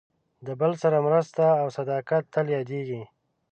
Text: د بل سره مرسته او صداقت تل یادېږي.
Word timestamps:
د 0.45 0.47
بل 0.61 0.71
سره 0.83 0.97
مرسته 1.07 1.45
او 1.61 1.67
صداقت 1.77 2.23
تل 2.33 2.45
یادېږي. 2.57 3.01